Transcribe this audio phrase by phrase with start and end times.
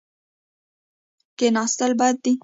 [1.37, 2.31] کښېناستل بد دي.